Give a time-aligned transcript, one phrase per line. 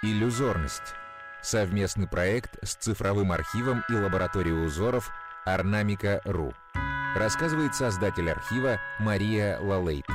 [0.00, 0.94] Иллюзорность.
[1.42, 5.10] Совместный проект с цифровым архивом и лабораторией узоров
[5.44, 6.54] Орнамика.ру.
[7.16, 10.06] Рассказывает создатель архива Мария Лалейт.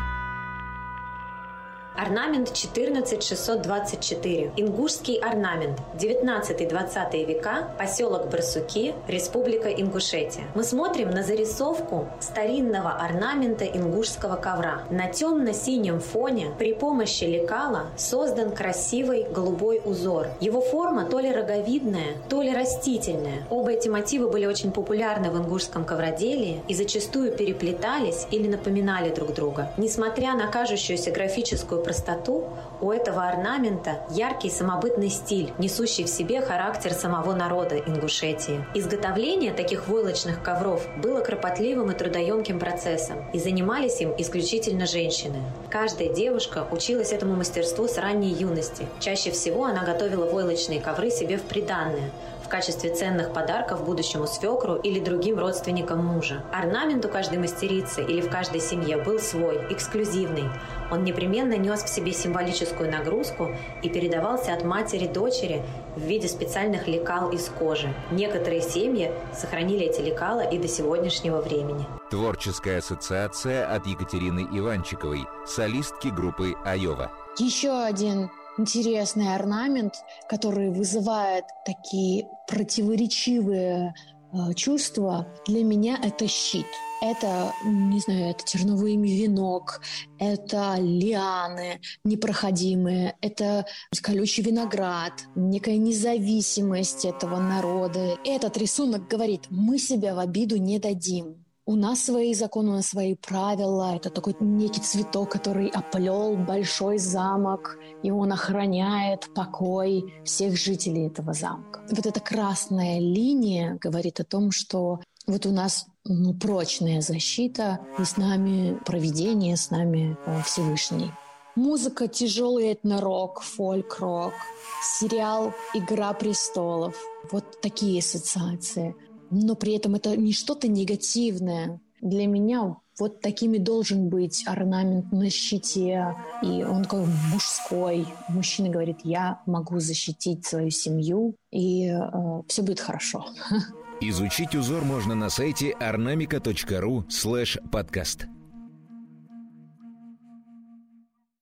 [1.96, 4.54] Орнамент 14624.
[4.58, 5.80] Ингушский орнамент.
[6.00, 7.72] 19-20 века.
[7.78, 8.96] Поселок Барсуки.
[9.08, 10.46] Республика Ингушетия.
[10.56, 14.84] Мы смотрим на зарисовку старинного орнамента ингушского ковра.
[14.90, 20.30] На темно-синем фоне при помощи лекала создан красивый голубой узор.
[20.40, 23.46] Его форма то ли роговидная, то ли растительная.
[23.52, 29.36] Оба эти мотивы были очень популярны в ингушском ковроделии и зачастую переплетались или напоминали друг
[29.36, 29.72] друга.
[29.78, 32.50] Несмотря на кажущуюся графическую простоту,
[32.82, 38.66] у этого орнамента яркий самобытный стиль, несущий в себе характер самого народа Ингушетии.
[38.74, 45.38] Изготовление таких войлочных ковров было кропотливым и трудоемким процессом, и занимались им исключительно женщины.
[45.70, 48.88] Каждая девушка училась этому мастерству с ранней юности.
[49.00, 52.12] Чаще всего она готовила войлочные ковры себе в приданное,
[52.54, 56.44] качестве ценных подарков будущему свекру или другим родственникам мужа.
[56.52, 60.44] Орнамент у каждой мастерицы или в каждой семье был свой, эксклюзивный.
[60.92, 63.50] Он непременно нес в себе символическую нагрузку
[63.82, 65.64] и передавался от матери дочери
[65.96, 67.92] в виде специальных лекал из кожи.
[68.12, 71.88] Некоторые семьи сохранили эти лекала и до сегодняшнего времени.
[72.12, 77.12] Творческая ассоциация от Екатерины Иванчиковой, солистки группы «Айова».
[77.40, 79.96] Еще один интересный орнамент,
[80.30, 83.94] который вызывает такие противоречивые
[84.32, 85.28] э, чувства.
[85.48, 86.66] Для меня это щит.
[87.02, 89.82] Это, не знаю, это терновый венок,
[90.20, 93.66] это лианы непроходимые, это
[94.02, 98.18] колючий виноград, некая независимость этого народа.
[98.24, 101.43] Этот рисунок говорит, мы себя в обиду не дадим.
[101.66, 103.96] У нас свои законы, у нас свои правила.
[103.96, 111.32] Это такой некий цветок, который оплел большой замок, и он охраняет покой всех жителей этого
[111.32, 111.82] замка.
[111.90, 118.04] Вот эта красная линия говорит о том, что вот у нас ну, прочная защита, и
[118.04, 121.12] с нами проведение, с нами э, Всевышний.
[121.56, 124.34] Музыка тяжелый этнорок, фольк-рок,
[124.82, 126.98] сериал «Игра престолов».
[127.32, 128.98] Вот такие ассоциации
[129.34, 131.80] но при этом это не что-то негативное.
[132.02, 138.06] Для меня вот такими должен быть орнамент на щите, и он как мужской.
[138.30, 143.26] Мужчина говорит, я могу защитить свою семью, и э, все будет хорошо.
[144.02, 148.28] Изучить узор можно на сайте ornamica.ru слэш подкаст.